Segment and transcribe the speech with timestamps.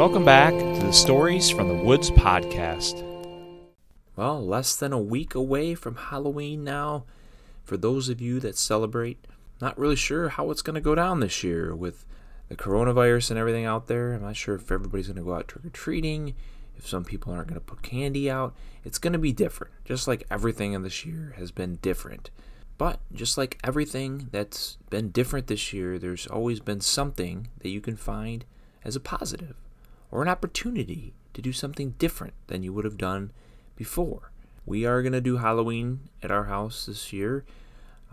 [0.00, 3.04] Welcome back to the Stories from the Woods podcast.
[4.16, 7.04] Well, less than a week away from Halloween now.
[7.64, 9.26] For those of you that celebrate,
[9.60, 12.06] not really sure how it's going to go down this year with
[12.48, 14.14] the coronavirus and everything out there.
[14.14, 16.34] I'm not sure if everybody's going to go out trick or treating,
[16.78, 18.56] if some people aren't going to put candy out.
[18.82, 22.30] It's going to be different, just like everything in this year has been different.
[22.78, 27.82] But just like everything that's been different this year, there's always been something that you
[27.82, 28.46] can find
[28.82, 29.56] as a positive
[30.10, 33.32] or an opportunity to do something different than you would have done
[33.76, 34.30] before.
[34.66, 37.44] We are going to do Halloween at our house this year.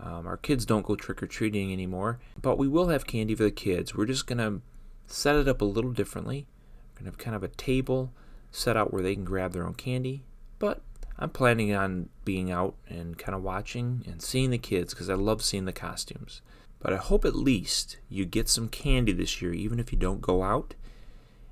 [0.00, 3.42] Um, our kids don't go trick or treating anymore, but we will have candy for
[3.42, 3.94] the kids.
[3.94, 4.60] We're just going to
[5.06, 6.46] set it up a little differently.
[6.94, 8.12] We're going to have kind of a table
[8.50, 10.24] set out where they can grab their own candy.
[10.58, 10.82] But
[11.18, 15.14] I'm planning on being out and kind of watching and seeing the kids because I
[15.14, 16.42] love seeing the costumes.
[16.80, 20.20] But I hope at least you get some candy this year, even if you don't
[20.20, 20.74] go out.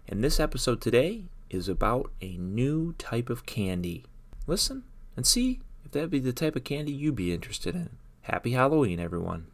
[0.09, 4.05] And this episode today is about a new type of candy.
[4.47, 4.85] Listen
[5.17, 7.91] and see if that'd be the type of candy you'd be interested in.
[8.23, 9.49] Happy Halloween, everyone.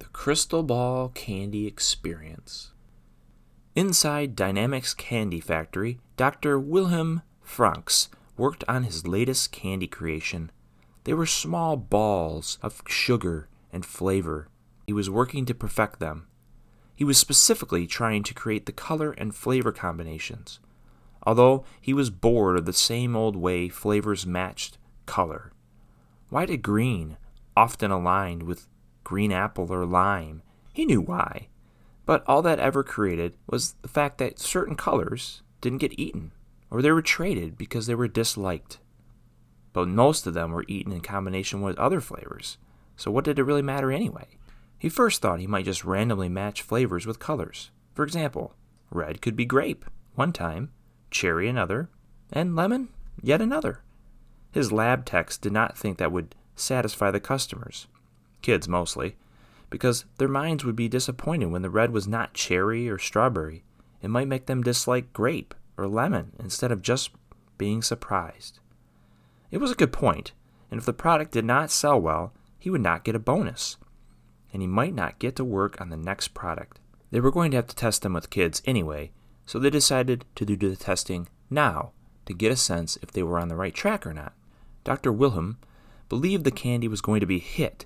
[0.00, 2.72] The Crystal Ball Candy Experience.
[3.76, 6.58] Inside Dynamics Candy Factory, Dr.
[6.58, 10.50] Wilhelm Franks worked on his latest candy creation.
[11.04, 14.48] They were small balls of sugar and flavor.
[14.88, 16.26] He was working to perfect them.
[16.94, 20.60] He was specifically trying to create the color and flavor combinations,
[21.24, 25.52] although he was bored of the same old way flavors matched color.
[26.28, 27.16] Why did green
[27.56, 28.66] often aligned with
[29.02, 30.42] green apple or lime?
[30.72, 31.48] He knew why.
[32.06, 36.32] But all that ever created was the fact that certain colors didn't get eaten,
[36.70, 38.78] or they were traded because they were disliked.
[39.72, 42.58] But most of them were eaten in combination with other flavors,
[42.96, 44.26] so what did it really matter anyway?
[44.78, 47.70] He first thought he might just randomly match flavors with colors.
[47.94, 48.54] For example,
[48.90, 50.70] red could be grape one time,
[51.10, 51.88] cherry another,
[52.32, 52.88] and lemon
[53.22, 53.82] yet another.
[54.52, 57.86] His lab techs did not think that would satisfy the customers,
[58.42, 59.16] kids mostly,
[59.70, 63.64] because their minds would be disappointed when the red was not cherry or strawberry.
[64.02, 67.10] It might make them dislike grape or lemon instead of just
[67.58, 68.60] being surprised.
[69.50, 70.32] It was a good point,
[70.70, 73.76] and if the product did not sell well, he would not get a bonus
[74.54, 76.78] and he might not get to work on the next product.
[77.10, 79.10] They were going to have to test them with kids anyway,
[79.44, 81.90] so they decided to do the testing now
[82.26, 84.32] to get a sense if they were on the right track or not.
[84.84, 85.12] Dr.
[85.12, 85.58] Wilhelm
[86.08, 87.84] believed the candy was going to be hit,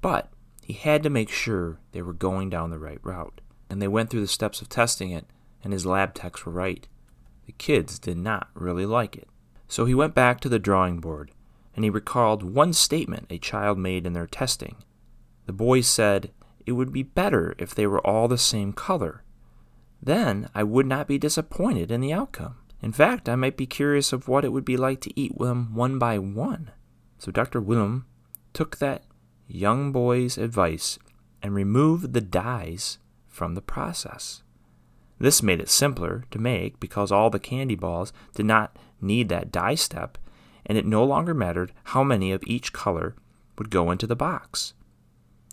[0.00, 0.30] but
[0.62, 3.40] he had to make sure they were going down the right route.
[3.68, 5.26] And they went through the steps of testing it,
[5.64, 6.86] and his lab techs were right.
[7.46, 9.28] The kids did not really like it.
[9.66, 11.32] So he went back to the drawing board,
[11.74, 14.76] and he recalled one statement a child made in their testing.
[15.50, 16.30] The boys said
[16.64, 19.24] it would be better if they were all the same color.
[20.00, 22.54] Then I would not be disappointed in the outcome.
[22.80, 25.74] In fact, I might be curious of what it would be like to eat them
[25.74, 26.70] one by one.
[27.18, 27.60] So Dr.
[27.60, 28.06] Wilhelm
[28.52, 29.02] took that
[29.48, 31.00] young boy's advice
[31.42, 34.44] and removed the dyes from the process.
[35.18, 39.50] This made it simpler to make because all the candy balls did not need that
[39.50, 40.16] dye step,
[40.64, 43.16] and it no longer mattered how many of each color
[43.58, 44.74] would go into the box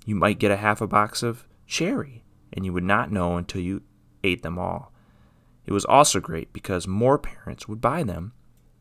[0.07, 2.23] you might get a half a box of cherry,
[2.53, 3.83] and you would not know until you
[4.23, 4.93] ate them all.
[5.65, 8.31] It was also great because more parents would buy them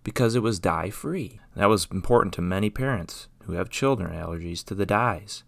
[0.05, 1.41] because it was dye free.
[1.57, 5.43] That was important to many parents who have children allergies to the dyes,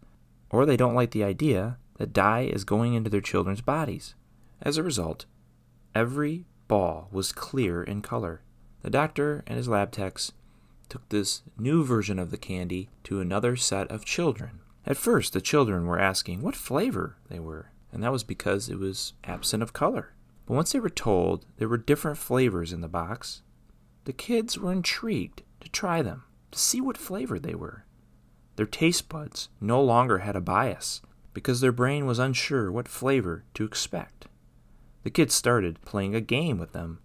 [0.50, 4.16] or they don't like the idea that dye is going into their children's bodies.
[4.60, 5.26] As a result,
[5.94, 8.42] every ball was clear in color.
[8.82, 10.32] The doctor and his lab techs
[10.88, 15.42] took this new version of the candy to another set of children at first, the
[15.42, 19.74] children were asking what flavor they were, and that was because it was absent of
[19.74, 20.14] color.
[20.46, 23.42] But once they were told there were different flavors in the box,
[24.06, 27.84] the kids were intrigued to try them, to see what flavor they were.
[28.56, 31.02] Their taste buds no longer had a bias
[31.34, 34.26] because their brain was unsure what flavor to expect.
[35.02, 37.00] The kids started playing a game with them.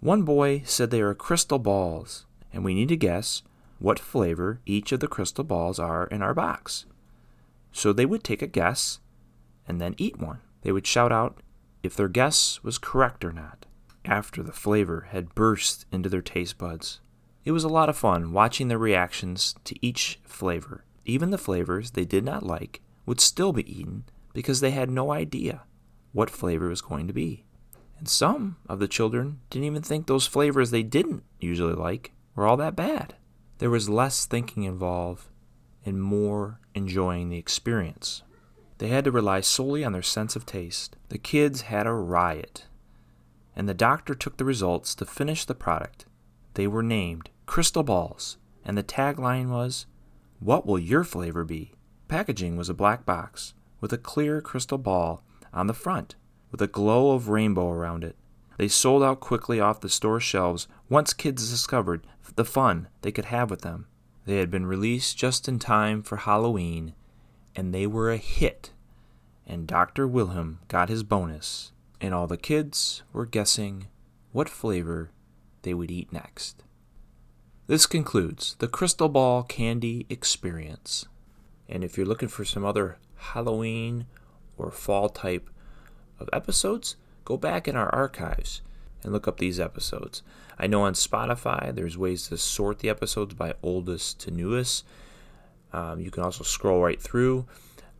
[0.00, 3.42] One boy said they are crystal balls, and we need to guess
[3.78, 6.86] what flavor each of the crystal balls are in our box.
[7.72, 9.00] So they would take a guess
[9.66, 10.40] and then eat one.
[10.62, 11.40] They would shout out
[11.82, 13.66] if their guess was correct or not
[14.04, 17.00] after the flavor had burst into their taste buds.
[17.44, 20.84] It was a lot of fun watching their reactions to each flavor.
[21.04, 25.12] Even the flavors they did not like would still be eaten because they had no
[25.12, 25.62] idea
[26.12, 27.44] what flavor was going to be.
[27.98, 32.46] And some of the children didn't even think those flavors they didn't usually like were
[32.46, 33.14] all that bad.
[33.58, 35.26] There was less thinking involved
[35.84, 38.22] and more enjoying the experience.
[38.78, 40.96] They had to rely solely on their sense of taste.
[41.08, 42.66] The kids had a riot.
[43.56, 46.06] and the doctor took the results to finish the product.
[46.54, 49.86] They were named Crystal Balls, and the tagline was,
[50.38, 51.72] What will your flavor be?
[52.08, 55.22] Packaging was a black box with a clear crystal ball
[55.52, 56.14] on the front,
[56.50, 58.16] with a glow of rainbow around it.
[58.56, 62.06] They sold out quickly off the store shelves once kids discovered
[62.36, 63.86] the fun they could have with them.
[64.26, 66.94] They had been released just in time for Halloween,
[67.56, 68.70] and they were a hit.
[69.46, 70.06] And Dr.
[70.06, 73.88] Wilhelm got his bonus, and all the kids were guessing
[74.32, 75.10] what flavor
[75.62, 76.62] they would eat next.
[77.66, 81.06] This concludes the Crystal Ball Candy Experience.
[81.68, 84.06] And if you're looking for some other Halloween
[84.56, 85.48] or fall type
[86.18, 88.60] of episodes, go back in our archives
[89.02, 90.22] and look up these episodes.
[90.58, 94.84] I know on Spotify there's ways to sort the episodes by oldest to newest.
[95.72, 97.46] Um, you can also scroll right through.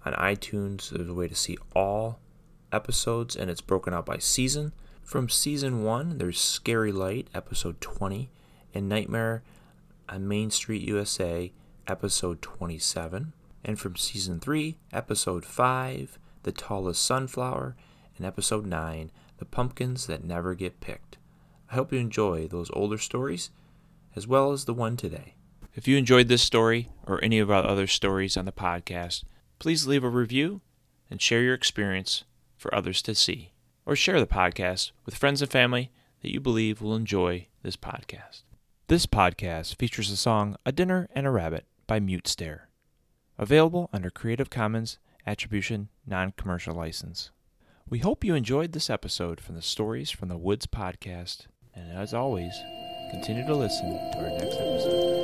[0.04, 2.20] On iTunes, there's a way to see all
[2.72, 4.72] episodes, and it's broken out by season.
[5.02, 8.30] From season one, there's Scary Light, episode 20,
[8.74, 9.42] and Nightmare
[10.08, 11.52] on Main Street, USA,
[11.86, 13.32] episode 27.
[13.64, 17.76] And from season three, episode 5, The Tallest Sunflower,
[18.16, 19.10] and episode 9,
[19.40, 21.16] The Pumpkins That Never Get Picked.
[21.70, 23.50] I hope you enjoy those older stories
[24.14, 25.34] as well as the one today.
[25.74, 29.24] If you enjoyed this story or any of our other stories on the podcast,
[29.58, 30.60] please leave a review
[31.10, 32.24] and share your experience
[32.58, 33.52] for others to see.
[33.86, 35.90] Or share the podcast with friends and family
[36.20, 38.42] that you believe will enjoy this podcast.
[38.88, 42.68] This podcast features the song A Dinner and a Rabbit by Mute Stare.
[43.38, 47.30] Available under Creative Commons Attribution Non Commercial License.
[47.88, 52.14] We hope you enjoyed this episode from the Stories from the Woods podcast, and as
[52.14, 52.52] always,
[53.10, 55.19] continue to listen to our next episode.